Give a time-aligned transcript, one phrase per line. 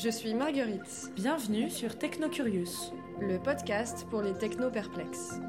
[0.00, 2.94] Je suis Marguerite, Bienvenue sur Technocurious.
[3.20, 5.40] le podcast pour les techno-perplexes.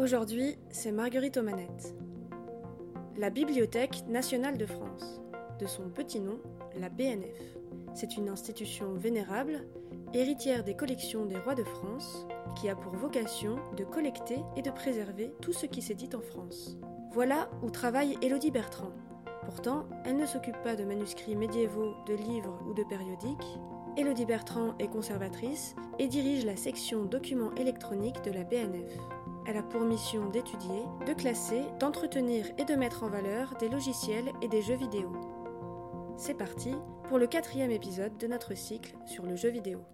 [0.00, 1.94] Aujourd'hui, c'est Marguerite aux manettes.
[3.16, 5.20] La Bibliothèque nationale de France,
[5.60, 6.40] de son petit nom,
[6.76, 7.38] la BNF.
[7.94, 9.68] C'est une institution vénérable,
[10.14, 12.26] héritière des collections des rois de France,
[12.60, 16.20] qui a pour vocation de collecter et de préserver tout ce qui s'est dit en
[16.20, 16.76] France.
[17.14, 18.90] Voilà où travaille Élodie Bertrand.
[19.44, 23.58] Pourtant, elle ne s'occupe pas de manuscrits médiévaux, de livres ou de périodiques.
[23.98, 28.96] Élodie Bertrand est conservatrice et dirige la section documents électroniques de la BNF.
[29.46, 34.32] Elle a pour mission d'étudier, de classer, d'entretenir et de mettre en valeur des logiciels
[34.40, 35.12] et des jeux vidéo.
[36.16, 36.74] C'est parti
[37.08, 39.84] pour le quatrième épisode de notre cycle sur le jeu vidéo.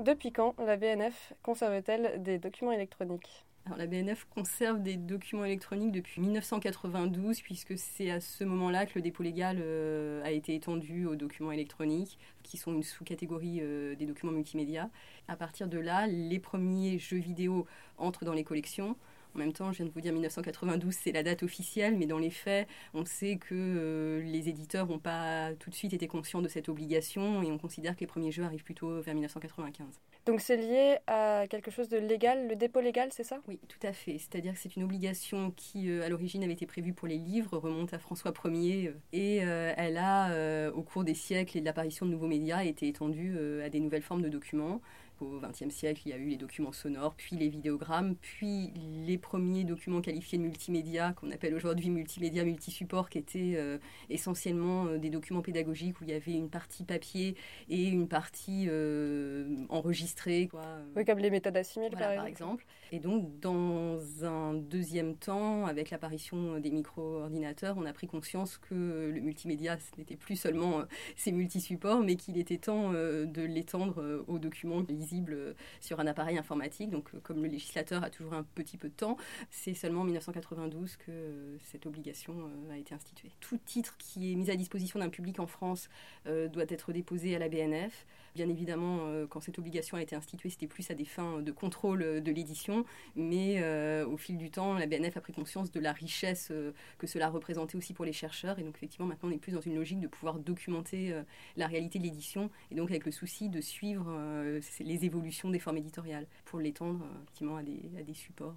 [0.00, 3.44] Depuis quand la BNF conserve-t-elle des documents électroniques?
[3.76, 9.02] La BNF conserve des documents électroniques depuis 1992 puisque c'est à ce moment-là que le
[9.02, 14.06] dépôt légal euh, a été étendu aux documents électroniques qui sont une sous-catégorie euh, des
[14.06, 14.88] documents multimédia.
[15.28, 17.66] À partir de là, les premiers jeux vidéo
[17.98, 18.96] entrent dans les collections.
[19.34, 22.18] En même temps, je viens de vous dire 1992, c'est la date officielle, mais dans
[22.18, 26.42] les faits, on sait que euh, les éditeurs n'ont pas tout de suite été conscients
[26.42, 30.00] de cette obligation et on considère que les premiers jeux arrivent plutôt vers 1995.
[30.26, 33.38] Donc c'est lié à quelque chose de légal, le dépôt légal, c'est ça?
[33.48, 34.18] Oui, tout à fait.
[34.18, 37.56] C'est-à-dire que c'est une obligation qui, euh, à l'origine, avait été prévue pour les livres,
[37.56, 41.64] remonte à François Ier, euh, et euh, elle a, au cours des siècles et de
[41.64, 44.80] l'apparition de nouveaux médias, été étendue à des nouvelles formes de documents.
[45.20, 48.72] Au XXe siècle, il y a eu les documents sonores, puis les vidéogrammes, puis
[49.06, 54.86] les premiers documents qualifiés de multimédia, qu'on appelle aujourd'hui multimédia multisupport, qui étaient euh, essentiellement
[54.86, 57.36] euh, des documents pédagogiques où il y avait une partie papier
[57.68, 60.48] et une partie euh, enregistrée.
[60.48, 60.62] Quoi,
[60.96, 62.64] Oui, comme les méthodes assimiles voilà, par par exemple.
[62.92, 69.10] Et donc, dans un deuxième temps, avec l'apparition des micro-ordinateurs, on a pris conscience que
[69.14, 70.84] le multimédia, ce n'était plus seulement euh,
[71.14, 76.06] ces multisupports, mais qu'il était temps euh, de l'étendre euh, aux documents lisibles sur un
[76.08, 76.90] appareil informatique.
[76.90, 79.16] Donc, comme le législateur a toujours un petit peu de temps,
[79.50, 83.30] c'est seulement en 1992 que cette obligation a été instituée.
[83.38, 85.88] Tout titre qui est mis à disposition d'un public en France
[86.24, 88.06] doit être déposé à la BNF.
[88.36, 91.50] Bien évidemment, euh, quand cette obligation a été instituée, c'était plus à des fins de
[91.50, 92.84] contrôle euh, de l'édition,
[93.16, 96.72] mais euh, au fil du temps, la BNF a pris conscience de la richesse euh,
[96.98, 99.60] que cela représentait aussi pour les chercheurs, et donc effectivement, maintenant, on est plus dans
[99.60, 101.22] une logique de pouvoir documenter euh,
[101.56, 105.58] la réalité de l'édition, et donc avec le souci de suivre euh, les évolutions des
[105.58, 108.54] formes éditoriales pour l'étendre euh, effectivement à des supports.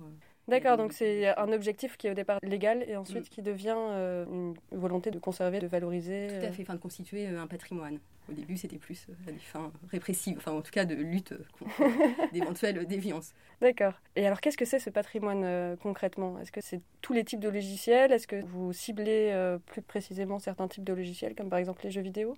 [0.47, 4.25] D'accord, donc c'est un objectif qui est au départ légal et ensuite qui devient euh,
[4.25, 6.27] une volonté de conserver, de valoriser.
[6.27, 6.51] Tout à euh.
[6.51, 7.99] fait, enfin de constituer euh, un patrimoine.
[8.29, 12.31] Au début, c'était plus à des fins répressives, enfin en tout cas de lutte contre
[12.33, 13.33] d'éventuelles déviances.
[13.63, 13.93] D'accord.
[14.15, 16.39] Et alors qu'est-ce que c'est ce patrimoine euh, concrètement?
[16.39, 18.11] Est-ce que c'est tous les types de logiciels?
[18.11, 21.91] Est-ce que vous ciblez euh, plus précisément certains types de logiciels, comme par exemple les
[21.91, 22.35] jeux vidéo?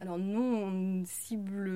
[0.00, 1.70] Alors nous, on ne cible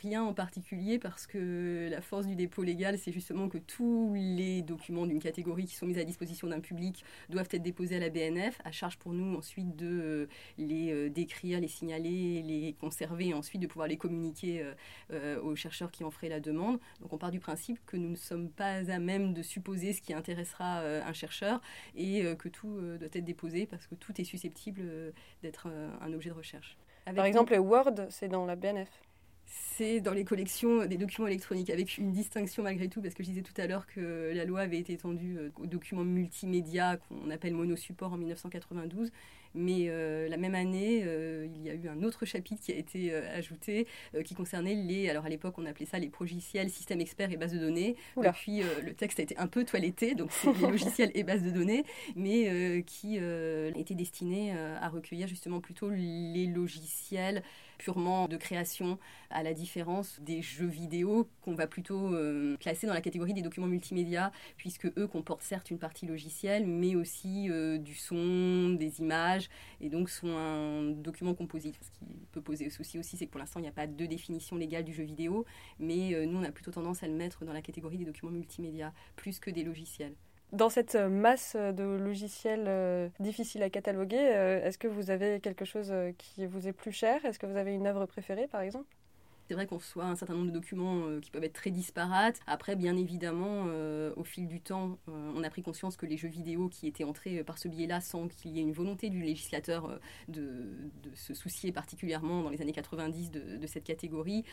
[0.00, 4.62] rien en particulier parce que la force du dépôt légal, c'est justement que tous les
[4.62, 8.10] documents d'une catégorie qui sont mis à disposition d'un public doivent être déposés à la
[8.10, 10.26] BNF, à charge pour nous ensuite de euh,
[10.56, 14.64] les euh, décrire, les signaler, les conserver et ensuite de pouvoir les communiquer
[15.10, 16.78] euh, aux chercheurs qui en feraient la demande.
[17.00, 20.00] Donc on part du principe que nous ne sommes pas à même de supposer ce
[20.00, 21.60] qui intéressera un chercheur
[21.96, 24.82] et que tout doit être déposé parce que tout est susceptible
[25.42, 25.68] d'être
[26.00, 26.78] un objet de recherche.
[27.08, 28.90] Avec Par exemple, Word, c'est dans la BNF.
[29.46, 33.30] c'est dans les collections des documents électroniques, avec une distinction malgré tout, parce que je
[33.30, 37.30] disais tout à l'heure que la loi avait été étendue euh, aux documents multimédia qu'on
[37.30, 39.10] appelle monosupport en 1992,
[39.54, 42.76] mais euh, la même année, euh, il y a eu un autre chapitre qui a
[42.76, 43.86] été euh, ajouté,
[44.24, 47.52] qui concernait les, alors à l'époque on appelait ça les progiciels, systèmes experts et bases
[47.52, 47.96] de données.
[48.16, 48.30] Oula.
[48.30, 51.50] Depuis, le texte a été un peu toiletté, donc c'est les logiciels et bases de
[51.50, 51.84] données,
[52.16, 57.42] mais qui euh, était destiné euh, à recueillir justement plutôt les logiciels
[57.78, 58.98] purement de création,
[59.30, 63.42] à la différence des jeux vidéo qu'on va plutôt euh, classer dans la catégorie des
[63.42, 69.00] documents multimédia, puisque eux comportent certes une partie logicielle, mais aussi euh, du son, des
[69.00, 69.48] images,
[69.80, 71.76] et donc sont un document composite.
[71.80, 74.06] Ce qui peut poser souci aussi, c'est que pour l'instant, il n'y a pas de
[74.06, 75.44] définition légale du jeu vidéo,
[75.78, 78.32] mais euh, nous, on a plutôt tendance à le mettre dans la catégorie des documents
[78.32, 80.14] multimédia, plus que des logiciels.
[80.52, 86.46] Dans cette masse de logiciels difficiles à cataloguer, est-ce que vous avez quelque chose qui
[86.46, 87.24] vous est plus cher?
[87.24, 88.97] Est-ce que vous avez une œuvre préférée, par exemple?
[89.48, 92.38] C'est vrai qu'on reçoit un certain nombre de documents euh, qui peuvent être très disparates.
[92.46, 96.18] Après, bien évidemment, euh, au fil du temps, euh, on a pris conscience que les
[96.18, 99.22] jeux vidéo qui étaient entrés par ce biais-là, sans qu'il y ait une volonté du
[99.22, 99.98] législateur
[100.28, 100.66] de,
[101.14, 104.44] se soucier particulièrement dans les années 90 de, cette catégorie,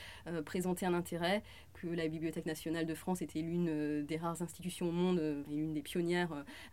[0.46, 1.44] présentaient un intérêt,
[1.74, 5.74] que la Bibliothèque nationale de France était l'une des rares institutions au monde et l'une
[5.74, 6.32] des pionnières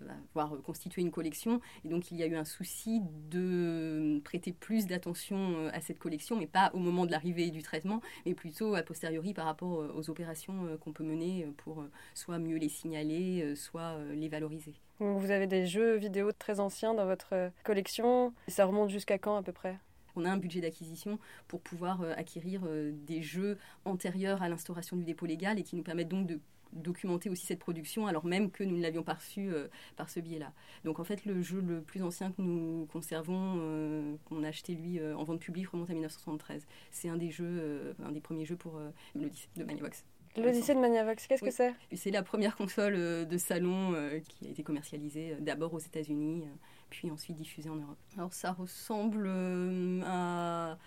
[0.08, 1.60] à avoir constitué une collection.
[1.84, 6.36] Et donc, il y a eu un souci de prêter plus d'attention à cette collection,
[6.36, 9.92] mais pas au moment de l'arrivée du traitement, mais plutôt a posteriori par rapport euh,
[9.96, 14.74] aux opérations euh, qu'on peut mener euh, pour soit mieux les signaler, soit les valoriser.
[15.00, 18.32] Vous avez des jeux vidéo très anciens dans votre collection.
[18.48, 19.78] Ça remonte jusqu'à quand à peu près?
[20.14, 21.18] On a un budget d'acquisition
[21.48, 22.62] pour pouvoir acquérir
[22.92, 26.38] des jeux antérieurs à l'instauration du dépôt légal et qui nous permettent donc de
[26.72, 30.20] documenter aussi cette production alors même que nous ne l'avions pas reçu euh, par ce
[30.20, 30.52] biais-là.
[30.84, 34.74] Donc en fait le jeu le plus ancien que nous conservons, euh, qu'on a acheté
[34.74, 36.66] lui euh, en vente publique remonte à 1973.
[36.90, 38.80] C'est un des jeux, un des premiers jeux pour
[39.14, 40.04] l'Odyssée de Maniavox.
[40.36, 41.74] L'Odyssée de Maniavox, qu'est-ce que c'est?
[41.94, 42.94] C'est la première console
[43.26, 43.94] de salon
[44.28, 46.44] qui a été commercialisée d'abord aux États-Unis,
[46.90, 47.98] puis ensuite diffusée en Europe.
[48.16, 49.28] Alors ça ressemble
[50.04, 50.78] à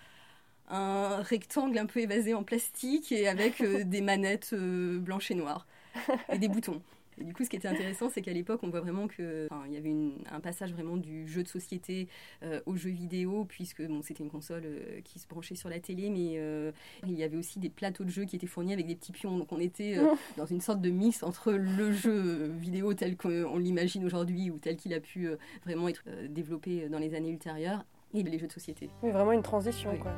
[0.68, 5.66] un rectangle un peu évasé en plastique et avec des manettes blanches et noires
[6.32, 6.80] et des boutons.
[7.18, 9.76] Et du coup, ce qui était intéressant, c'est qu'à l'époque, on voit vraiment qu'il y
[9.76, 9.94] avait
[10.30, 12.08] un passage vraiment du jeu de société
[12.42, 15.80] euh, au jeu vidéo, puisque bon, c'était une console euh, qui se branchait sur la
[15.80, 16.72] télé, mais euh,
[17.06, 19.38] il y avait aussi des plateaux de jeux qui étaient fournis avec des petits pions.
[19.38, 19.96] Donc on était
[20.36, 24.76] dans une sorte de mix entre le jeu vidéo tel qu'on l'imagine aujourd'hui ou tel
[24.76, 25.28] qu'il a pu
[25.64, 28.90] vraiment être développé dans les années ultérieures et les jeux de société.
[29.02, 30.12] Oui, vraiment une transition, quoi.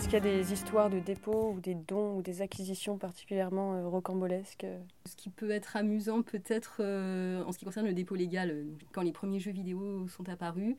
[0.00, 3.74] Est-ce qu'il y a des histoires de dépôt ou des dons ou des acquisitions particulièrement
[3.74, 4.64] euh, rocambolesques
[5.04, 8.64] Ce qui peut être amusant peut-être euh, en ce qui concerne le dépôt légal, euh,
[8.92, 10.74] quand les premiers jeux vidéo sont apparus,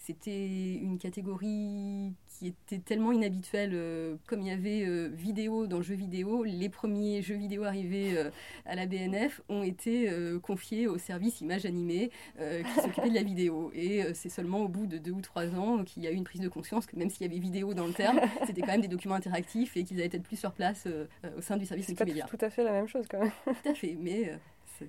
[0.00, 3.72] c'était une catégorie qui était tellement inhabituelle.
[3.74, 7.64] Euh, comme il y avait euh, vidéo dans le jeu vidéo, les premiers jeux vidéo
[7.64, 8.30] arrivés euh,
[8.64, 10.10] à la BNF ont été
[10.42, 13.70] confiés au service image animée qui s'occupait de la vidéo.
[13.74, 16.24] Et c'est seulement au bout de deux ou trois ans qu'il y a eu une
[16.24, 18.80] prise de conscience que même s'il y avait vidéo dans le terme, c'était quand même
[18.80, 20.86] des documents interactifs et qu'ils allaient être plus sur place
[21.36, 22.26] au sein du service multimédia.
[22.30, 23.32] C'est tout à fait la même chose quand même.
[23.44, 24.32] Tout à fait, mais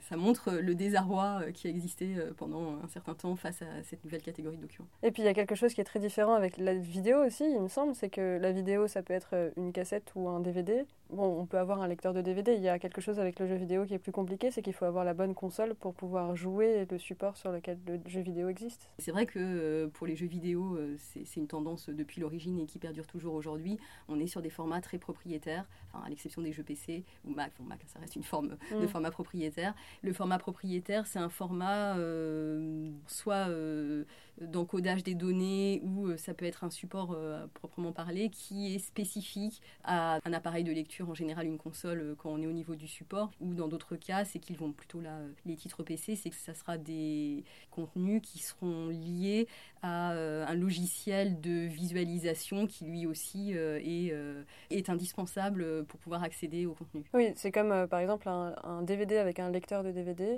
[0.02, 3.84] ça montre le désarroi euh, qui a existé euh, pendant un certain temps face à
[3.84, 4.88] cette nouvelle catégorie de documents.
[5.04, 7.44] Et puis il y a quelque chose qui est très différent avec la vidéo aussi,
[7.44, 10.40] il me semble, c'est que la vidéo, ça peut être euh, une cassette ou un
[10.40, 10.86] DVD.
[11.12, 12.56] Bon, on peut avoir un lecteur de DVD.
[12.56, 14.72] Il y a quelque chose avec le jeu vidéo qui est plus compliqué, c'est qu'il
[14.72, 18.48] faut avoir la bonne console pour pouvoir jouer le support sur lequel le jeu vidéo
[18.48, 18.90] existe.
[18.98, 23.08] C'est vrai que pour les jeux vidéo, c'est une tendance depuis l'origine et qui perdure
[23.08, 23.78] toujours aujourd'hui.
[24.08, 27.52] On est sur des formats très propriétaires, à l'exception des jeux PC ou Mac.
[27.60, 28.88] Bon, Mac, ça reste une forme de mm.
[28.88, 29.74] format propriétaire.
[30.04, 34.06] Le format propriétaire, c'est un format euh, soit euh,
[34.42, 37.18] d'encodage des données ou euh, ça peut être un support
[37.54, 42.30] proprement parlé qui est spécifique à un appareil de lecture, en général une console quand
[42.30, 45.20] on est au niveau du support, ou dans d'autres cas, c'est qu'ils vont plutôt là,
[45.46, 49.48] les titres PC, c'est que ça sera des contenus qui seront liés
[49.82, 54.14] à un logiciel de visualisation qui lui aussi est,
[54.70, 57.04] est indispensable pour pouvoir accéder au contenu.
[57.14, 60.38] Oui, c'est comme par exemple un, un DVD avec un lecteur de DVD.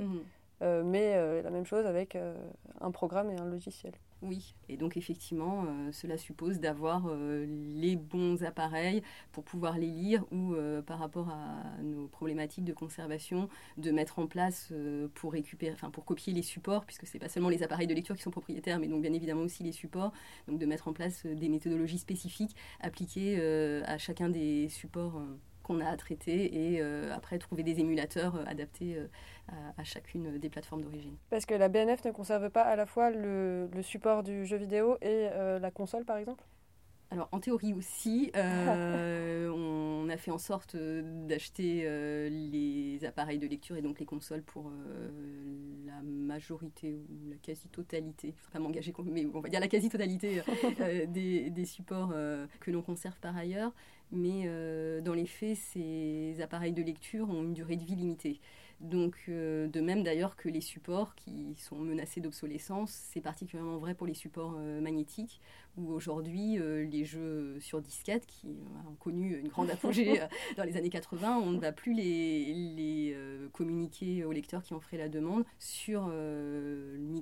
[0.62, 2.36] Euh, mais euh, la même chose avec euh,
[2.80, 3.94] un programme et un logiciel.
[4.22, 10.56] Oui, et donc effectivement, cela suppose d'avoir les bons appareils pour pouvoir les lire ou
[10.88, 14.72] par rapport à nos problématiques de conservation, de mettre en place
[15.16, 18.16] pour récupérer, enfin pour copier les supports, puisque c'est pas seulement les appareils de lecture
[18.16, 20.14] qui sont propriétaires, mais donc bien évidemment aussi les supports,
[20.48, 23.44] donc de mettre en place des méthodologies spécifiques appliquées
[23.86, 25.22] à chacun des supports
[25.64, 29.08] qu'on a à traiter et euh, après trouver des émulateurs euh, adaptés euh,
[29.78, 31.16] à, chacune des plateformes d'origine.
[31.30, 34.98] Parce que la BNF ne conserve pas à la fois le, support du jeu vidéo
[35.02, 35.28] et
[35.60, 36.44] la console par exemple?
[37.12, 41.84] Alors en théorie aussi, on a fait en sorte d'acheter
[42.30, 44.72] les appareils de lecture et donc les consoles pour
[45.86, 50.42] la majorité ou la quasi-totalité, ne pas m'engager, mais on va dire la quasi-totalité
[51.08, 52.14] des, des, supports
[52.62, 53.74] que l'on conserve par ailleurs
[54.12, 58.40] mais euh, dans les faits, ces appareils de lecture ont une durée de vie limitée.
[58.80, 63.94] Donc, euh, de même d'ailleurs que les supports qui sont menacés d'obsolescence, c'est particulièrement vrai
[63.94, 65.40] pour les supports euh, magnétiques,
[65.78, 68.48] où aujourd'hui les jeux sur disquette, qui
[68.88, 70.22] ont connu une grande apogée
[70.58, 73.18] dans les années 80, on ne va plus les, les
[73.54, 76.12] communiquer aux lecteurs qui en feraient la demande sur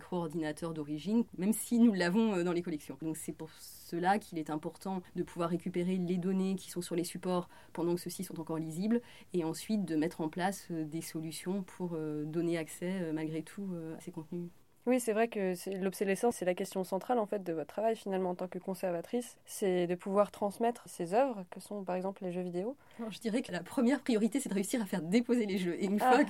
[0.01, 2.97] micro-ordinateur d'origine, même si nous l'avons dans les collections.
[3.13, 7.03] C'est pour cela qu'il est important de pouvoir récupérer les données qui sont sur les
[7.03, 9.01] supports pendant que ceux-ci sont encore lisibles,
[9.33, 14.11] et ensuite de mettre en place des solutions pour donner accès malgré tout à ces
[14.11, 14.49] contenus.
[14.87, 18.31] Oui, c'est vrai que l'obsolescence, c'est la question centrale en fait de votre travail finalement
[18.31, 22.31] en tant que conservatrice, c'est de pouvoir transmettre ces œuvres que sont par exemple les
[22.31, 22.75] jeux vidéo.
[23.09, 25.75] je dirais que la première priorité, c'est de réussir à faire déposer les jeux.
[25.79, 26.25] Et une fois ah.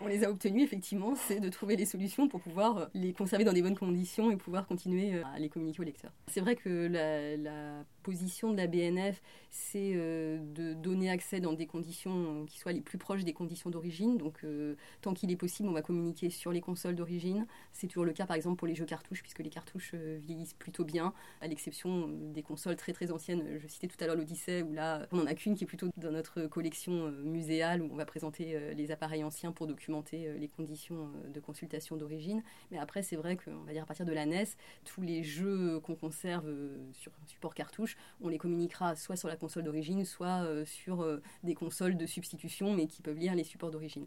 [0.00, 3.52] qu'on les a obtenus, effectivement, c'est de trouver les solutions pour pouvoir les conserver dans
[3.52, 6.12] des bonnes conditions et pouvoir continuer euh, à les communiquer aux lecteurs.
[6.28, 11.66] C'est vrai que la, position de la BNF, c'est euh, de donner accès dans des
[11.66, 14.16] conditions qui soient les plus proches des conditions d'origine.
[14.16, 18.04] Donc, euh, tant qu'il est possible, on va communiquer sur les consoles d'origine c'est toujours
[18.04, 21.12] le cas, par exemple, pour les jeux cartouches, puisque les cartouches euh, vieillissent plutôt bien,
[21.40, 23.58] à l'exception des consoles très très anciennes.
[23.58, 25.88] Je citais tout à l'heure l'Odyssée, où là, on n'en a qu'une qui est plutôt
[25.96, 31.10] dans notre collection muséale, où on va présenter les appareils anciens pour documenter les conditions
[31.28, 32.42] de consultation d'origine.
[32.70, 34.44] Mais après, c'est vrai qu'on va dire à partir de la NES,
[34.84, 36.46] tous les jeux qu'on conserve
[36.92, 37.89] sur support cartouche,
[38.20, 41.06] on les communiquera soit sur la console d'origine, soit sur
[41.42, 44.06] des consoles de substitution, mais qui peuvent lire les supports d'origine.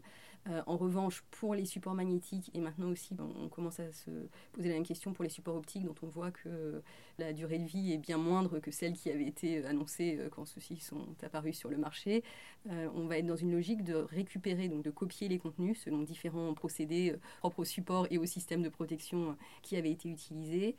[0.50, 4.10] Euh, en revanche, pour les supports magnétiques, et maintenant aussi, on commence à se
[4.52, 6.82] poser la même question pour les supports optiques, dont on voit que
[7.18, 10.44] la durée de vie est bien moindre que celle qui avait été annoncée euh, quand
[10.44, 12.22] ceux-ci sont apparus sur le marché.
[12.68, 16.02] Euh, on va être dans une logique de récupérer, donc de copier les contenus selon
[16.02, 20.76] différents procédés propres au support et au système de protection qui avaient été utilisés,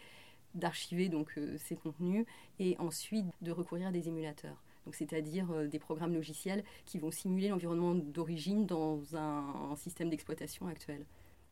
[0.55, 2.25] d'archiver donc ces contenus
[2.59, 4.57] et ensuite de recourir à des émulateurs
[4.93, 11.05] c'est-à-dire euh, des programmes logiciels qui vont simuler l'environnement d'origine dans un, système d'exploitation actuel.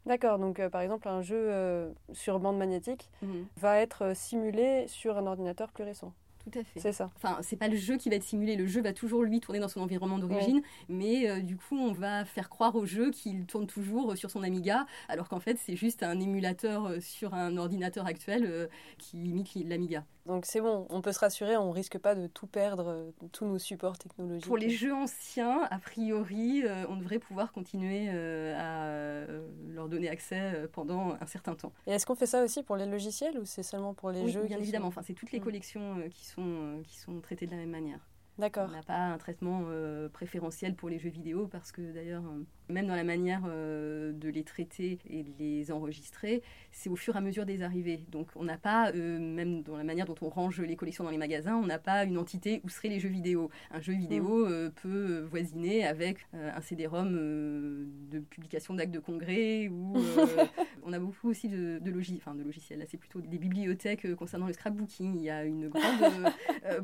[0.06, 3.46] D'accord, donc euh, par exemple un jeu euh, sur bande magnétique mhm.
[3.58, 6.14] va être simulé sur un ordinateur plus récent.
[6.44, 6.80] Tout à fait.
[6.80, 7.10] C'est ça.
[7.16, 8.56] Enfin, c'est pas le jeu qui va être simulé.
[8.56, 11.94] Le jeu va toujours lui tourner dans son environnement d'origine, mais euh, du coup, on
[11.94, 15.76] va faire croire au jeu qu'il tourne toujours sur son Amiga, alors qu'en fait, c'est
[15.76, 20.06] juste un émulateur euh, sur un ordinateur actuel euh, qui imite l'Amiga.
[20.26, 23.60] Donc c'est bon, on peut se rassurer, on risque pas de tout perdre, tous nos
[23.60, 24.48] supports technologiques.
[24.48, 29.26] Pour les jeux anciens, a priori, on devrait pouvoir continuer à
[29.68, 31.74] leur donner accès pendant un certain temps.
[31.88, 34.32] Et est-ce qu'on fait ça aussi pour les logiciels ou c'est seulement pour les oui,
[34.32, 35.44] jeux Bien évidemment, enfin, c'est toutes les mm.
[35.44, 38.00] collections qui sont euh, qui sont traités de la même manière.
[38.38, 38.68] D'accord.
[38.70, 42.44] On n'a pas un traitement euh, préférentiel pour les jeux vidéo parce que d'ailleurs, euh,
[42.70, 46.42] même dans la manière de les traiter et de les enregistrer,
[46.72, 48.04] c'est au fur et à mesure des arrivées.
[48.12, 51.18] Donc on n'a pas, même dans la manière dont on range les collections dans les
[51.18, 53.50] magasins, on n'a pas une entité où seraient les jeux vidéo.
[53.72, 54.72] Un jeu vidéo mm.
[54.72, 59.96] peut voisiner avec un CD-ROM de publication d'actes de congrès ou
[60.84, 62.80] on a beaucoup aussi de, de, enfin, de logiciels.
[62.80, 65.16] Là, c'est plutôt des bibliothèques concernant le scrapbooking.
[65.16, 66.34] Il y a une grande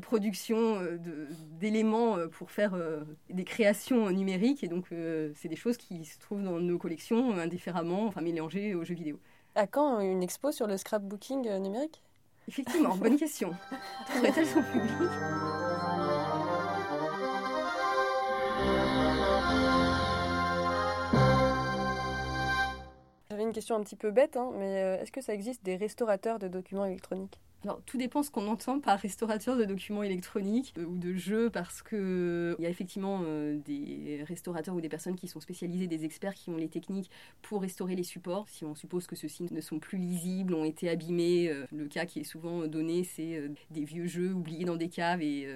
[0.02, 0.78] production
[1.58, 4.64] d'éléments euh, pour faire euh, des créations numériques.
[4.64, 8.74] Et donc, euh, c'est des choses qui se trouvent dans nos collections indifféremment, enfin mélangées
[8.74, 9.18] aux jeux vidéo.
[9.54, 12.02] À quand une expo sur le scrapbooking numérique?
[12.48, 13.54] Effectivement, bonne question.
[14.06, 15.10] Trouverait-elle son public
[23.30, 26.38] J'avais une question un petit peu bête, hein, mais est-ce que ça existe des restaurateurs
[26.38, 27.38] de documents électroniques?
[27.64, 31.50] Alors, tout dépend ce qu'on entend par restaurateur de documents électroniques euh, ou de jeux,
[31.50, 35.86] parce que euh, y a effectivement euh, des restaurateurs ou des personnes qui sont spécialisées,
[35.86, 37.10] des experts qui ont les techniques
[37.42, 38.48] pour restaurer les supports.
[38.48, 42.20] Si on suppose que ceux-ci ne sont plus lisibles, ont été abîmés, le cas qui
[42.20, 45.46] est souvent donné, c'est des vieux jeux oubliés dans des caves et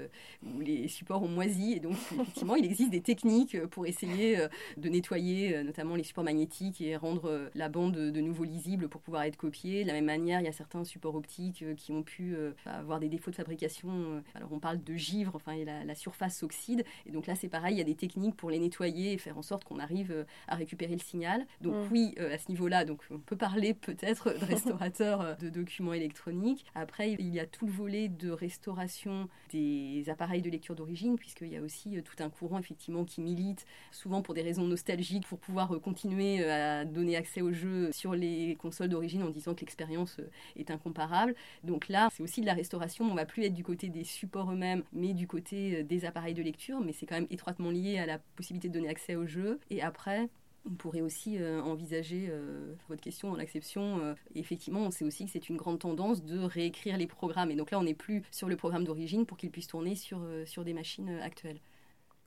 [0.43, 1.73] où les supports ont moisi.
[1.73, 4.39] Et donc, effectivement, il existe des techniques pour essayer
[4.77, 9.23] de nettoyer, notamment les supports magnétiques et rendre la bande de nouveau lisible pour pouvoir
[9.23, 9.83] être copiée.
[9.83, 13.01] De la même manière, il y a certains supports optiques qui ont pu euh, avoir
[13.01, 13.91] des défauts de fabrication.
[13.91, 16.85] Euh, alors on parle de givre, enfin la, surface s'oxyde.
[17.07, 19.39] Et donc là c'est pareil, il y a des techniques pour les nettoyer et faire
[19.39, 21.47] en sorte qu'on arrive euh, à récupérer le signal.
[21.61, 21.89] Donc mm.
[21.93, 26.65] oui, à ce niveau-là, donc on peut parler peut-être de restaurateur de documents électroniques.
[26.75, 31.49] Après, il y a tout le volet de restauration des appareils de lecture d'origine, puisqu'il
[31.49, 35.39] y a aussi tout un courant effectivement qui milite, souvent pour des raisons nostalgiques, pour
[35.39, 40.19] pouvoir continuer à donner accès au jeu sur les consoles d'origine en disant que l'expérience
[40.57, 41.35] est incomparable.
[41.63, 43.05] Donc là, c'est aussi de la restauration.
[43.05, 46.35] On va plus être du côté des supports eux-mêmes, mais du côté euh, des appareils
[46.35, 46.81] de lecture.
[46.81, 49.61] Mais c'est quand même étroitement lié à la possibilité de donner accès au jeu.
[49.71, 50.29] Et après,
[50.67, 54.15] on pourrait aussi euh, envisager euh, votre question dans l'acception.
[54.35, 57.51] effectivement, on sait aussi que c'est une grande tendance de réécrire les programmes.
[57.51, 60.65] Et donc là, on n'est plus sur le programme d'origine pour qu'il puisse tourner sur
[60.65, 61.61] des machines actuelles.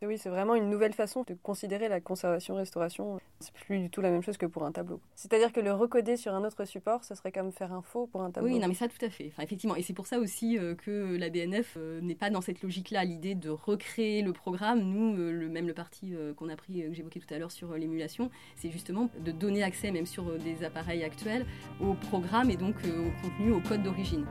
[0.06, 3.20] Oui, c'est vraiment une nouvelle façon de considérer la conservation-restauration.
[3.40, 5.02] C'est plus du tout la même chose que pour un tableau.
[5.16, 8.22] C'est-à-dire que le recoder sur un autre support, ce serait comme faire un faux pour
[8.22, 8.50] un tableau.
[8.50, 9.32] Oui, non, mais ça, tout à fait.
[9.34, 9.76] Enfin, effectivement.
[9.76, 13.06] Et c'est pour ça aussi euh, que la BNF euh, n'est pas dans cette logique-là,
[13.06, 14.82] l'idée de recréer le programme.
[14.82, 17.74] Nous, euh, le, même le parti qu'on a pris, que j'évoquais tout à l'heure sur
[17.74, 21.46] l'émulation, c'est justement de donner accès, même sur des appareils actuels,
[21.82, 24.26] au programme et donc au contenu, au code d'origine.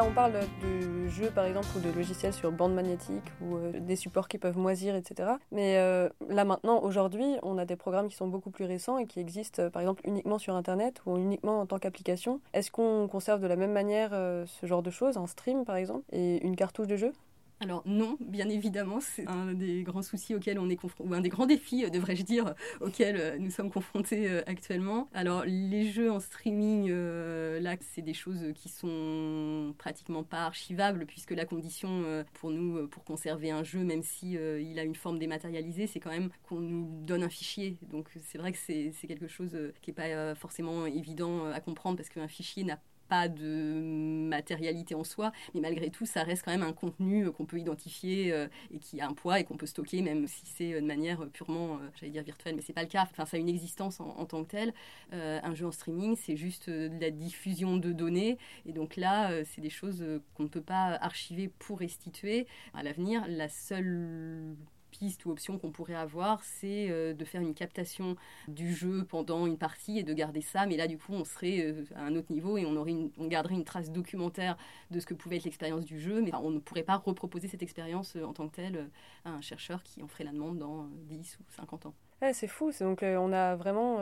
[0.00, 3.70] Là, on parle de jeux, par exemple, ou de logiciels sur bande magnétique, ou euh,
[3.80, 5.32] des supports qui peuvent moisir, etc.
[5.52, 9.04] Mais euh, là, maintenant, aujourd'hui, on a des programmes qui sont beaucoup plus récents et
[9.04, 12.40] qui existent, euh, par exemple, uniquement sur Internet ou uniquement en tant qu'application.
[12.54, 16.04] Est-ce qu'on conserve de la même manière ce genre de choses, un stream, par exemple,
[16.12, 17.12] et une cartouche de jeu?
[17.62, 21.20] Alors non, bien évidemment, c'est un des grands soucis auxquels on est confronté, ou un
[21.20, 25.10] des grands défis, euh, devrais-je dire, auxquels euh, nous sommes confrontés euh, actuellement.
[25.12, 31.32] Alors les jeux en streaming, là, c'est des choses qui sont pratiquement pas archivables, puisque
[31.32, 35.86] la condition pour nous, pour conserver un jeu, même si il a une forme dématérialisée,
[35.86, 37.76] c'est quand même qu'on nous donne un fichier.
[37.90, 42.08] Donc c'est vrai que c'est quelque chose qui n'est pas forcément évident à comprendre, parce
[42.08, 42.78] qu'un fichier n'a
[43.10, 43.80] pas de
[44.28, 47.58] matérialité en soi, mais malgré tout, ça reste quand même un contenu euh, qu'on peut
[47.58, 50.80] identifier euh, et qui a un poids et qu'on peut stocker, même si c'est euh,
[50.80, 53.08] de manière purement, j'allais dire virtuelle, mais c'est pas le cas.
[53.10, 54.72] Enfin, ça a une existence en, tant que tel.
[55.12, 59.70] un jeu en streaming, c'est juste la diffusion de données, et donc là, c'est des
[59.70, 62.46] choses qu'on ne peut pas archiver pour restituer.
[62.74, 64.56] À l'avenir, la seule
[65.00, 68.16] piste ou option qu'on pourrait avoir, c'est euh, de faire une captation
[68.48, 70.66] du jeu pendant une partie et de garder ça.
[70.66, 73.26] Mais là, du coup, on serait euh, à un autre niveau et on, aurait on
[73.26, 74.58] garderait une trace documentaire
[74.90, 76.20] de ce que pouvait être l'expérience du jeu.
[76.20, 78.90] Mais on ne pourrait pas reproposer cette expérience euh, en tant que telle
[79.24, 81.94] à un chercheur qui en ferait la demande dans 10 ou 50 ans.
[82.34, 82.70] c'est fou.
[82.78, 83.98] Donc, on a vraiment,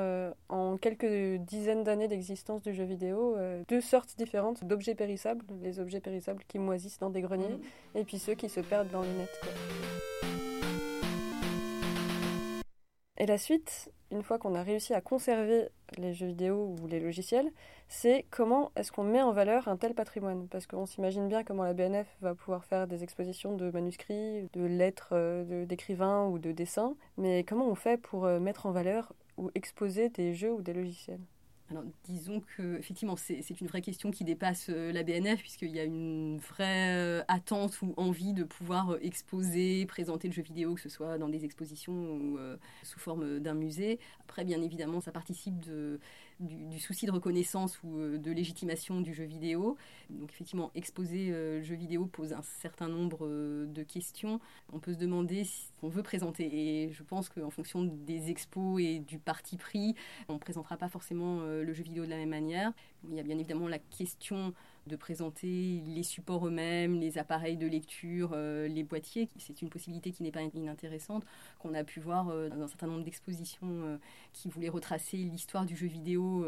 [0.49, 3.37] en quelques dizaines d'années d'existence du jeu vidéo,
[3.69, 5.45] deux sortes différentes d'objets périssables.
[5.63, 7.49] Les objets périssables qui moisissent dans des greniers
[7.95, 7.99] mmh.
[7.99, 9.41] et puis ceux qui se perdent dans le net.
[13.21, 17.01] Et la suite, une fois qu'on a réussi à conserver les jeux vidéo ou les
[17.01, 17.51] logiciels,
[17.89, 20.47] c'est comment est-ce qu'on met en valeur un tel patrimoine?
[20.47, 24.65] Parce qu'on s'imagine bien comment la BNF va pouvoir faire des expositions de manuscrits, de
[24.65, 29.13] lettres euh, d'écrivains ou de dessins, mais comment on fait pour euh, mettre en valeur
[29.37, 31.21] ou exposer des jeux ou des logiciels?
[31.71, 35.79] Alors, disons que effectivement, c'est une vraie question qui dépasse euh, la BNF, puisqu'il y
[35.79, 40.75] a une vraie euh, attente ou envie de pouvoir euh, exposer, présenter le jeu vidéo,
[40.75, 42.39] que ce soit dans des expositions ou
[42.83, 43.99] sous forme d'un musée.
[44.21, 46.01] Après, bien évidemment, ça participe de,
[46.41, 49.77] du, souci de reconnaissance ou euh, de légitimation du jeu vidéo.
[50.11, 54.41] Donc effectivement, exposer euh, jeu vidéo pose un certain nombre euh, de questions.
[54.73, 56.49] On peut se demander si on veut présenter.
[56.53, 59.95] Et je pense qu'en fonction des expos et du parti pris,
[60.29, 62.73] on ne présentera pas forcément le jeu vidéo de la même manière.
[63.09, 64.53] Il y a bien évidemment la question
[64.89, 69.29] de présenter les supports eux-mêmes, les appareils de lecture, euh, les boîtiers.
[69.37, 71.25] C'est une possibilité qui n'est pas inintéressante,
[71.59, 73.99] qu'on a pu voir euh, dans un certain nombre d'expositions euh,
[74.33, 76.47] qui voulaient retracer l'histoire du jeu vidéo.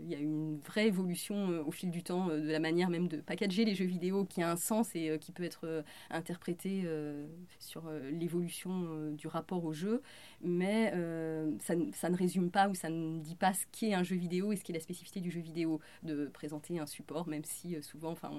[0.00, 3.18] il y a une vraie évolution au fil du temps de la manière même de
[3.18, 6.84] packager les jeux vidéo qui a un sens et qui peut être interprété
[7.58, 10.02] sur l'évolution du rapport au jeu.
[10.42, 10.92] Mais
[11.60, 14.52] ça, ça, ne résume pas ou ça ne dit pas ce qu'est un jeu vidéo
[14.52, 15.80] et ce qu'est la spécificité du jeu vidéo.
[16.02, 18.30] De présenter un support, même si euh, souvent, enfin,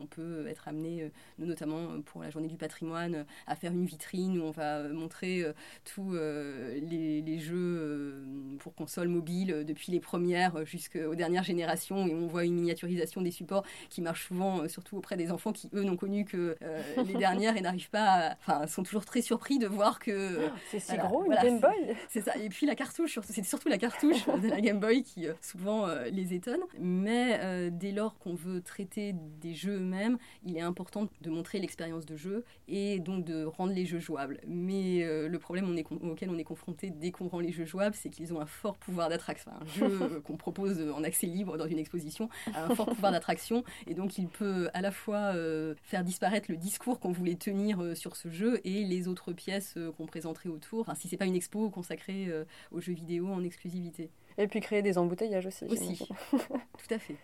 [0.00, 1.08] on, peut être amené, euh,
[1.38, 5.44] notamment euh, pour la journée du patrimoine, à faire une vitrine où on va montrer
[5.84, 8.24] tous les, jeux
[8.58, 13.30] pour console mobile depuis les premières jusqu'aux dernières générations et on voit une miniaturisation des
[13.30, 16.56] supports qui marche souvent, surtout auprès des enfants qui eux n'ont connu que
[17.04, 20.96] les dernières et n'arrivent pas, enfin, sont toujours très surpris de voir que c'est si
[20.96, 21.96] gros une Game Boy.
[22.08, 22.36] C'est ça.
[22.36, 26.34] Et puis la cartouche, c'est surtout la cartouche de la Game Boy qui souvent les
[26.34, 26.60] étonne.
[26.78, 32.06] Mais dès lors qu'on veut traiter des jeux eux-mêmes, il est important de montrer l'expérience
[32.06, 34.40] de jeu et donc de rendre les jeux jouables.
[34.46, 37.64] Mais euh, le problème on est auquel on est confronté dès qu'on rend les jeux
[37.64, 39.50] jouables, c'est qu'ils ont un fort pouvoir d'attraction.
[39.52, 43.64] un jeu qu'on propose en accès libre dans une exposition a un fort pouvoir d'attraction
[43.86, 47.82] et donc il peut à la fois euh, faire disparaître le discours qu'on voulait tenir
[47.82, 50.80] euh, sur ce jeu et les autres pièces qu'on présenterait autour.
[50.80, 52.28] Enfin, si c'est pas une expo consacrée
[52.70, 54.10] aux jeux vidéo en exclusivité.
[54.38, 55.64] Et puis créer des embouteillages aussi.
[55.66, 57.16] Aussi, tout à fait.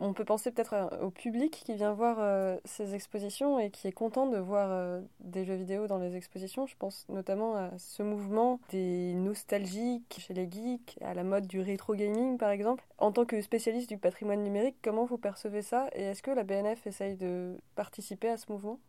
[0.00, 3.92] On peut penser peut-être au public qui vient voir euh, ces expositions et qui est
[3.92, 6.66] content de voir euh, des jeux vidéo dans les expositions.
[6.66, 11.60] Je pense notamment à ce mouvement des nostalgiques chez les geeks, à la mode du
[11.60, 12.84] rétro gaming par exemple.
[12.98, 16.42] En tant que spécialiste du patrimoine numérique, comment vous percevez ça et est-ce que la
[16.42, 18.80] BNF essaye de participer à ce mouvement?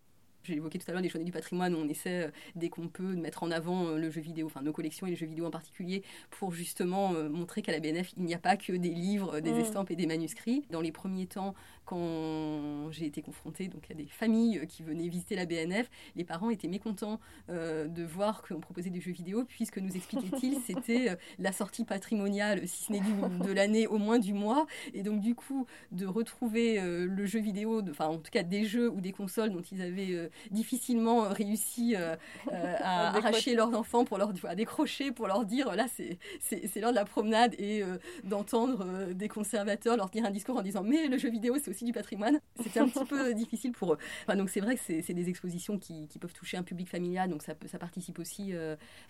[0.46, 3.20] J'ai évoqué tout à l'heure les journées du patrimoine on essaie, dès qu'on peut, de
[3.20, 6.04] mettre en avant le jeu vidéo, enfin nos collections et les jeux vidéo en particulier,
[6.30, 9.60] pour justement montrer qu'à la BNF, il n'y a pas que des livres, des mmh.
[9.60, 10.64] estampes et des manuscrits.
[10.70, 15.36] Dans les premiers temps, quand j'ai été confrontée donc, à des familles qui venaient visiter
[15.36, 17.20] la BNF, les parents étaient mécontents
[17.50, 22.86] de voir qu'on proposait des jeux vidéo, puisque nous expliquait-il, c'était la sortie patrimoniale, si
[22.86, 24.66] ce n'est de l'année, au moins du mois.
[24.94, 28.90] Et donc, du coup, de retrouver le jeu vidéo, enfin, en tout cas, des jeux
[28.90, 32.18] ou des consoles dont ils avaient difficilement réussi à
[33.18, 37.06] arracher leurs enfants pour leur à décrocher pour leur dire là c'est l'heure de la
[37.06, 37.84] promenade et
[38.24, 41.86] d'entendre des conservateurs leur dire un discours en disant mais le jeu vidéo c'est aussi
[41.86, 42.40] du patrimoine.
[42.64, 43.98] C'était un petit peu difficile pour eux.
[44.24, 47.30] Enfin, donc c'est vrai que c'est des expositions qui, qui, peuvent toucher un public familial
[47.30, 48.54] donc ça, ça participe aussi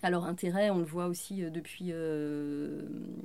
[0.02, 0.70] à leur intérêt.
[0.70, 1.92] On le voit aussi depuis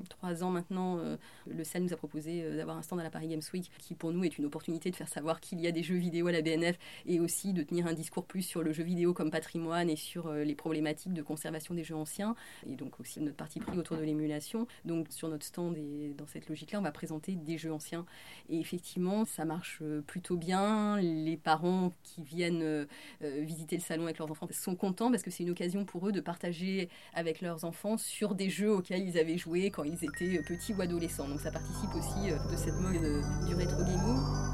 [0.10, 1.00] trois ans maintenant
[1.48, 4.12] le CEL nous a proposé d'avoir un stand à la Paris Games Week qui pour
[4.12, 6.42] nous est une opportunité de faire savoir qu'il y a des jeux vidéo à la
[6.42, 9.96] BNF et aussi de tenir un discours plus sur le jeu vidéo comme patrimoine et
[9.96, 12.36] sur euh, les problématiques de conservation des jeux anciens
[12.68, 14.68] et donc aussi notre partie pris autour de l'émulation.
[14.86, 18.06] Donc sur notre stand et dans cette logique-là, on va présenter des jeux anciens.
[18.50, 20.98] Et effectivement, ça marche euh, plutôt bien.
[21.00, 22.86] Les parents qui viennent euh,
[23.22, 26.12] visiter le salon avec leurs enfants sont contents parce que c'est une occasion pour eux
[26.12, 30.42] de partager avec leurs enfants sur des jeux auxquels ils avaient joué quand ils étaient
[30.44, 31.28] petits ou adolescents.
[31.28, 34.51] Donc ça participe aussi de cette mode du rétro gaming.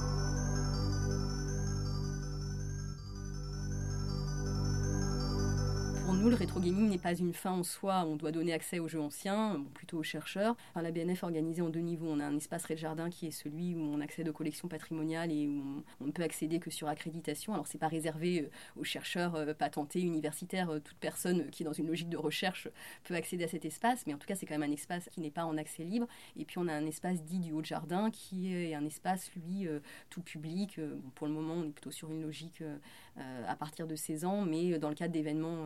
[6.30, 8.04] Le rétro gaming n'est pas une fin en soi.
[8.06, 10.58] On doit donner accès aux jeux anciens, plutôt aux chercheurs.
[10.76, 12.08] la BNF organisée en deux niveaux.
[12.10, 15.32] On a un espace Red Jardin qui est celui où on accède aux collections patrimoniales
[15.32, 17.54] et où on, ne peut accéder que sur accréditation.
[17.54, 20.70] Alors, c'est pas réservé euh, aux chercheurs euh, patentés, universitaires.
[20.70, 22.68] Euh, toute personne qui est dans une logique de recherche
[23.06, 24.06] peut accéder à cet espace.
[24.06, 26.08] Mais en tout cas, c'est quand même un espace qui n'est pas en accès libre.
[26.36, 29.68] Et puis, on a un espace dit du haut jardin qui est un espace, lui,
[30.10, 30.80] tout public.
[31.16, 32.64] pour le moment, on est plutôt sur une logique
[33.48, 35.66] à partir de 16 ans, mais dans le cadre d'événements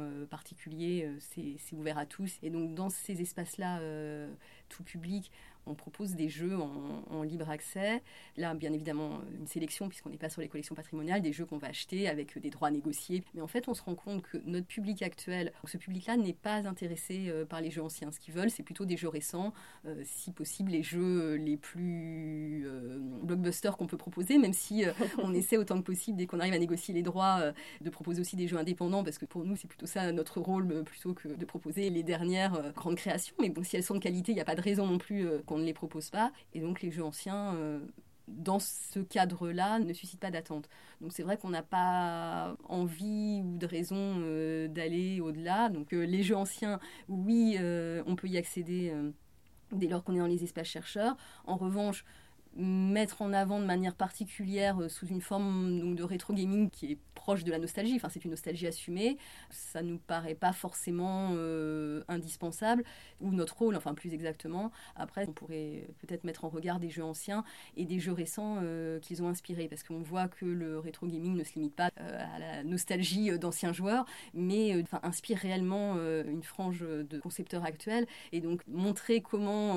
[1.05, 2.37] euh, c'est ouvert à tous.
[2.43, 4.31] Et donc dans ces espaces-là, euh,
[4.69, 5.31] tout public,
[5.65, 8.02] on propose des jeux en, libre accès.
[8.36, 11.58] Là, bien évidemment, une sélection, puisqu'on n'est pas sur les collections patrimoniales, des jeux qu'on
[11.58, 13.24] va acheter avec des droits négociés.
[13.34, 16.67] Mais en fait, on se rend compte que notre public actuel, ce public-là n'est pas
[16.67, 18.12] intéressé euh, par les jeux anciens.
[18.12, 19.54] Ce qu'ils veulent, c'est plutôt des jeux récents,
[19.86, 24.84] euh, si possible les jeux les plus euh, blockbusters qu'on peut proposer, même si
[25.19, 27.41] on essaie autant que possible, dès qu'on arrive à négocier les droits,
[27.82, 30.84] de proposer aussi des jeux indépendants, parce que pour nous, c'est plutôt ça notre rôle,
[30.84, 33.36] plutôt que de proposer les dernières grandes créations.
[33.39, 35.28] Mais bon, si elles sont de qualité, il n'y a pas de raison non plus
[35.51, 36.31] qu'on ne les propose pas.
[36.53, 37.79] Et donc les jeux anciens, euh,
[38.29, 40.69] dans ce cadre-là, ne suscitent pas d'attente.
[41.01, 45.67] Donc c'est vrai qu'on n'a pas envie ou de raison euh, d'aller au-delà.
[45.67, 47.57] Donc euh, les jeux anciens, oui,
[48.05, 48.93] on peut y accéder
[49.73, 51.17] dès lors qu'on est dans les espaces chercheurs.
[51.45, 52.05] En revanche,
[52.55, 56.97] mettre en avant de manière particulière sous une forme donc, de rétro gaming qui est
[57.21, 59.17] proche de la nostalgie, enfin c'est une nostalgie assumée,
[59.51, 62.83] ça nous paraît pas forcément euh, indispensable,
[63.19, 64.71] ou notre rôle, enfin plus exactement.
[64.95, 67.43] Après, on pourrait peut-être mettre en regard des jeux anciens
[67.77, 71.35] et des jeux récents euh, qu'ils ont inspirés, parce qu'on voit que le rétro gaming
[71.35, 76.43] ne se limite pas euh, à la nostalgie d'anciens joueurs, mais enfin, inspire réellement une
[76.43, 79.75] frange de concepteurs actuels, et donc montrer comment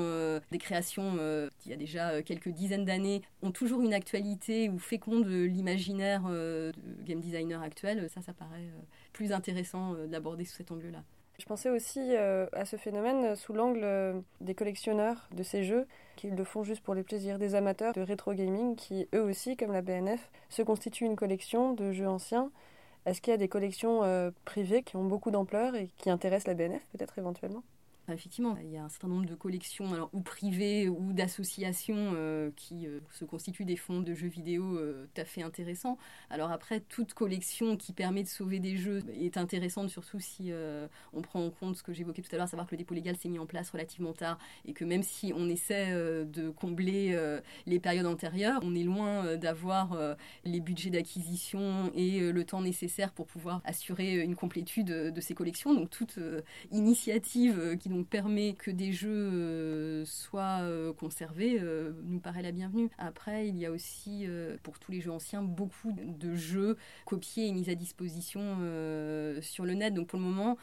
[0.51, 1.17] des créations,
[1.65, 6.73] il y a déjà quelques dizaines d'années, ont toujours une actualité ou fécondent l'imaginaire de
[7.03, 8.81] game design designer actuel, ça, ça paraît euh,
[9.13, 11.03] plus intéressant euh, d'aborder sous cet angle-là.
[11.37, 16.29] Je pensais aussi euh, à ce phénomène sous l'angle des collectionneurs de ces jeux, qui
[16.29, 19.73] le font juste pour les plaisirs des amateurs de rétro gaming, qui eux aussi, comme
[19.73, 22.51] la BNF, se constituent une collection de jeux anciens.
[23.05, 24.01] Est-ce qu'il y a des collections
[24.45, 27.63] privées qui ont beaucoup d'ampleur et qui intéressent la BNF peut-être éventuellement?
[28.13, 32.51] Effectivement, il y a un certain nombre de collections, alors, ou privées ou d'associations euh,
[32.55, 35.97] qui euh, se constituent des fonds de jeux vidéo euh, tout à fait intéressants.
[36.29, 40.51] Alors après, toute collection qui permet de sauver des jeux est intéressante, surtout si
[41.13, 43.15] on prend en compte ce que j'évoquais tout à l'heure, savoir que le dépôt légal
[43.15, 47.17] s'est mis en place relativement tard et que même si on essaie de combler
[47.65, 49.97] les périodes antérieures, on est loin d'avoir
[50.43, 55.73] les budgets d'acquisition et le temps nécessaire pour pouvoir assurer une complétude de ces collections.
[55.73, 56.19] Donc toute
[56.71, 62.89] initiative qui permet que des jeux euh, soient euh, conservés euh, nous paraît la bienvenue.
[62.97, 64.27] Après, il y a aussi,
[64.63, 68.41] pour tous les jeux anciens, beaucoup de jeux copiés et mis à disposition
[69.41, 69.93] sur le net.
[69.93, 70.57] Donc pour le moment,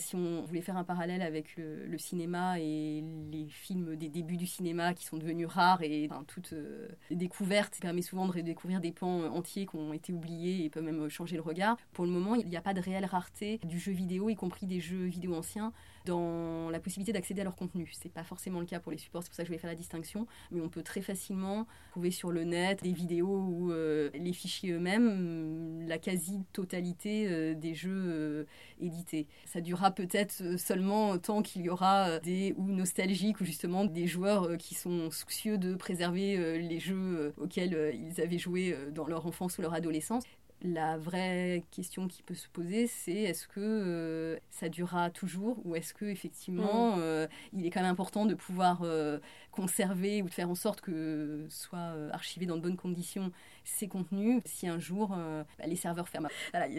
[0.00, 4.46] Si on voulait faire un parallèle avec le, cinéma et les films des débuts du
[4.46, 8.92] cinéma qui sont devenus rares et enfin, toute euh, découverte permet souvent de redécouvrir des
[8.92, 11.76] pans entiers qui ont été oubliés et peuvent même changer le regard.
[11.92, 14.66] Pour le moment, il n'y a pas de réelle rareté du jeu vidéo, y compris
[14.66, 15.72] des jeux vidéo anciens
[16.08, 17.90] dans la possibilité d'accéder à leur contenu.
[17.92, 19.70] C'est pas forcément le cas pour les supports, c'est pour ça que je voulais faire
[19.70, 24.10] la distinction, mais on peut très facilement trouver sur le net des vidéos ou euh,
[24.14, 28.44] les fichiers eux-mêmes, la quasi-totalité euh, des jeux euh,
[28.80, 29.26] édités.
[29.44, 34.56] Ça durera peut-être seulement tant qu'il y aura des ou nostalgiques ou justement des joueurs
[34.56, 39.62] qui sont soucieux de préserver les jeux auxquels ils avaient joué dans leur enfance ou
[39.62, 40.24] leur adolescence.
[40.62, 45.76] La vraie question qui peut se poser, c'est est-ce que euh, ça durera toujours ou
[45.76, 47.00] est-ce que effectivement mm.
[47.00, 49.20] euh, il est quand même important de pouvoir euh,
[49.58, 53.32] conserver ou de faire en sorte que soit archivé dans de bonnes conditions
[53.68, 56.28] ces contenus si un jour euh, bah, les serveurs ferment.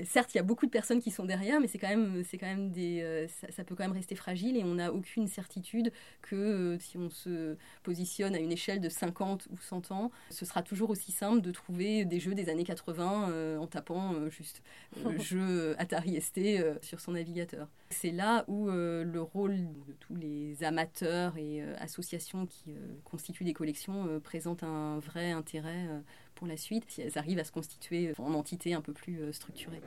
[0.06, 2.38] certes, il y a beaucoup de personnes qui sont derrière, mais c'est quand même, c'est
[2.38, 5.92] quand même des, euh, ça, peut quand même rester fragile et on n'a aucune certitude
[6.22, 10.46] que euh, si on se positionne à une échelle de 50 ou 100 ans, ce
[10.46, 14.62] sera toujours aussi simple de trouver des jeux des années 80 en tapant juste
[15.20, 16.40] jeu Atari ST
[16.82, 17.68] sur son navigateur.
[17.90, 22.69] C'est là où le rôle de tous les amateurs et associations qui
[23.04, 25.88] constituent des collections présente un vrai intérêt
[26.40, 29.32] pour la suite, si elles arrivent à se constituer en entité un peu plus euh,
[29.34, 29.82] structurée.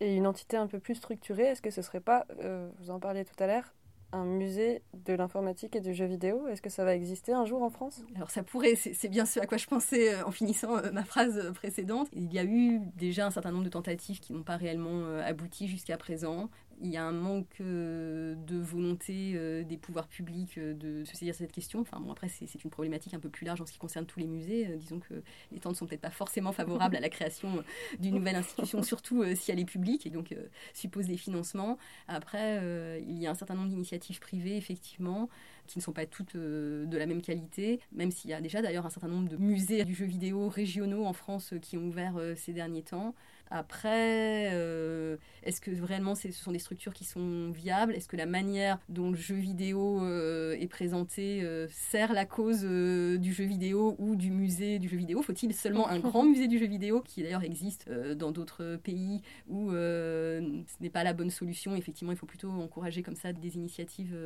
[0.00, 3.00] Et une entité un peu plus structurée, est-ce que ce serait pas, euh, vous en
[3.00, 3.72] parliez tout à l'heure,
[4.12, 6.46] un musée de l'informatique et du jeu vidéo?
[6.48, 8.02] Est-ce que ça va exister un jour en France?
[8.16, 11.52] Alors ça pourrait, c'est bien ce à quoi je pensais euh, en finissant ma phrase
[11.54, 12.08] précédente.
[12.12, 15.68] Il y a eu déjà un certain nombre de tentatives qui n'ont pas réellement abouti
[15.68, 16.50] jusqu'à présent
[16.82, 21.16] il y a un manque euh, de volonté euh, des pouvoirs publics euh, de se
[21.16, 21.80] saisir cette question.
[21.80, 24.18] Enfin, bon, après, c'est une problématique un peu plus large en ce qui concerne tous
[24.18, 24.76] les musées.
[24.76, 27.64] disons que les temps ne sont peut-être pas forcément favorables à la création
[28.00, 30.34] d'une nouvelle institution, surtout si elle est publique et donc
[30.74, 31.78] suppose des financements.
[32.08, 32.60] Après,
[33.00, 35.28] il y a un certain nombre d'initiatives privées, effectivement,
[35.66, 38.86] qui ne sont pas toutes de la même qualité, même s'il y a déjà d'ailleurs
[38.86, 42.52] un certain nombre de musées du jeu vidéo régionaux en France qui ont ouvert ces
[42.52, 43.14] derniers temps.
[43.54, 47.94] Après, euh, est-ce que vraiment ce sont des structures qui sont viables?
[47.94, 52.62] Est-ce que la manière dont le jeu vidéo euh, est présenté euh, sert la cause
[52.62, 55.20] du jeu vidéo ou du musée du jeu vidéo?
[55.20, 59.70] Faut-il seulement un grand musée du jeu vidéo, qui d'ailleurs existe dans d'autres pays, où
[59.72, 60.40] ce
[60.80, 61.76] n'est pas la bonne solution?
[61.76, 64.16] Effectivement, il faut plutôt encourager comme ça des initiatives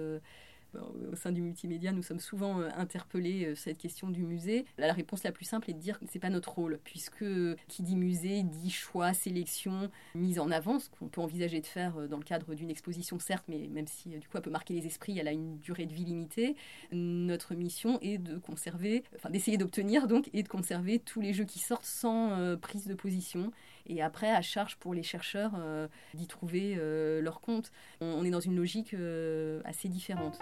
[1.12, 4.65] au sein du multimédia, nous sommes souvent euh, interpellés sur euh, cette question du musée.
[4.79, 7.25] la réponse la plus simple est de dire que c'est pas notre rôle, puisque
[7.69, 11.97] qui dit musée dit choix, sélection, mise en avant, ce qu'on peut envisager de faire
[11.99, 14.75] euh, dans le cadre d'une exposition, certes, mais même si du coup elle peut marquer
[14.75, 16.57] les esprits, elle a une durée de vie limitée.
[16.93, 21.45] Notre mission est de conserver, enfin d'essayer d'obtenir donc et de conserver tous les jeux
[21.45, 23.53] qui sortent sans prise de position
[23.88, 27.70] et après à charge pour les chercheurs euh, d'y trouver euh, leur compte.
[28.01, 30.38] On, est dans une logique euh, assez différente.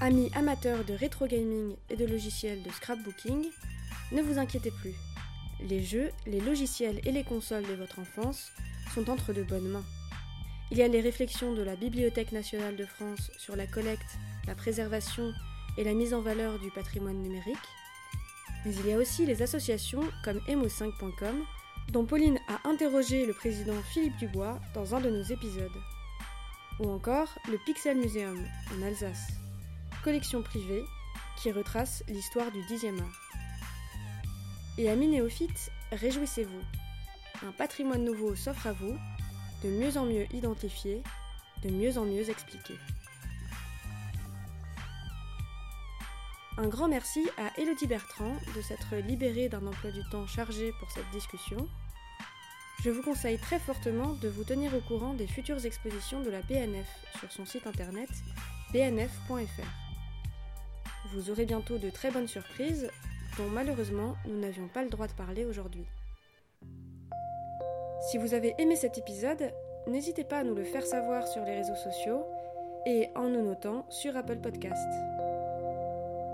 [0.00, 3.46] Amis amateurs de rétro gaming et de logiciels de scrapbooking,
[4.12, 4.94] ne vous inquiétez plus.
[5.66, 8.52] Les jeux, les logiciels et les consoles de votre enfance
[9.02, 9.84] entre de bonnes mains.
[10.70, 14.54] Il y a les réflexions de la Bibliothèque nationale de France sur la collecte, la
[14.54, 15.32] préservation
[15.76, 17.56] et la mise en valeur du patrimoine numérique,
[18.64, 21.44] mais il y a aussi les associations comme emo5.com,
[21.92, 25.82] dont Pauline a interrogé le président Philippe Dubois dans un de nos épisodes.
[26.80, 28.42] Ou encore le Pixel Museum
[28.76, 29.28] en Alsace,
[30.02, 30.84] collection privée
[31.42, 33.20] qui retrace l'histoire du 10e art.
[34.78, 36.62] Et amis néophytes, réjouissez-vous,
[37.42, 38.96] un patrimoine nouveau s'offre à vous,
[39.62, 41.02] de mieux en mieux identifié,
[41.62, 42.74] de mieux en mieux expliqué.
[46.56, 50.88] Un grand merci à Elodie Bertrand de s'être libérée d'un emploi du temps chargé pour
[50.90, 51.68] cette discussion.
[52.84, 56.42] Je vous conseille très fortement de vous tenir au courant des futures expositions de la
[56.42, 56.86] BNF
[57.18, 58.08] sur son site internet
[58.72, 59.62] bnf.fr.
[61.12, 62.88] Vous aurez bientôt de très bonnes surprises
[63.36, 65.86] dont malheureusement nous n'avions pas le droit de parler aujourd'hui.
[68.04, 69.50] Si vous avez aimé cet épisode,
[69.86, 72.26] n'hésitez pas à nous le faire savoir sur les réseaux sociaux
[72.84, 74.86] et en nous notant sur Apple Podcast.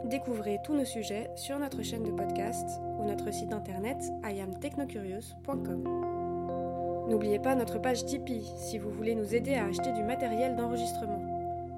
[0.04, 7.06] Découvrez tous nos sujets sur notre chaîne de podcast ou notre site internet iamtechnocurious.com.
[7.08, 11.22] N'oubliez pas notre page Tipeee si vous voulez nous aider à acheter du matériel d'enregistrement.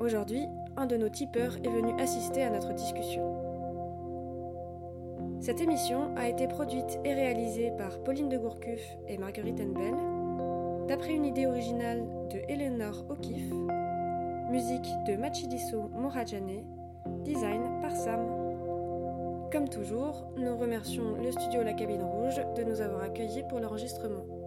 [0.01, 0.47] Aujourd'hui,
[0.79, 3.32] un de nos tipeurs est venu assister à notre discussion.
[5.43, 10.87] Cette émission a été produite et réalisée par Pauline de Gourcuff et Marguerite Enbel.
[10.87, 13.53] d'après une idée originale de Eleanor O'Keeffe,
[14.53, 16.63] musique de Machidiso Morajane,
[17.25, 18.25] design par Sam.
[19.51, 24.42] Comme toujours, nous remercions le studio La Cabine Rouge de nous avoir accueillis pour l'enregistrement.